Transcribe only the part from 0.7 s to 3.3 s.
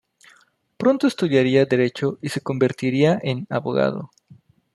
Pronto estudiaría derecho y se convertiría